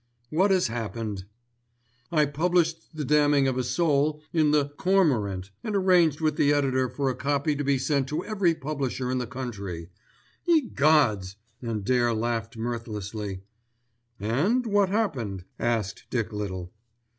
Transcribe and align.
"What 0.31 0.49
has 0.49 0.65
happened?" 0.65 1.25
"I 2.11 2.25
published 2.25 2.95
The 2.95 3.05
Damning 3.05 3.47
of 3.47 3.55
a 3.55 3.63
Soul 3.63 4.19
in 4.33 4.49
The 4.49 4.69
Cormorant, 4.69 5.51
and 5.63 5.75
arranged 5.75 6.19
with 6.21 6.37
the 6.37 6.51
editor 6.53 6.89
for 6.89 7.11
a 7.11 7.15
copy 7.15 7.55
to 7.55 7.63
be 7.63 7.77
sent 7.77 8.07
to 8.07 8.25
every 8.25 8.55
publisher 8.55 9.11
in 9.11 9.19
the 9.19 9.27
country. 9.27 9.91
Ye 10.43 10.61
gods!" 10.69 11.35
and 11.61 11.85
Dare 11.85 12.15
laughed 12.15 12.57
mirthlessly. 12.57 13.41
"And 14.19 14.65
what 14.65 14.89
happened!" 14.89 15.45
asked 15.59 16.05
Dick 16.09 16.33
Little. 16.33 16.73